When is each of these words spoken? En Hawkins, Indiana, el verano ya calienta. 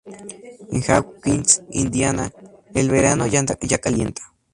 En 0.71 0.81
Hawkins, 0.89 1.61
Indiana, 1.69 2.31
el 2.73 2.89
verano 2.89 3.27
ya 3.27 3.45
calienta. 3.77 4.33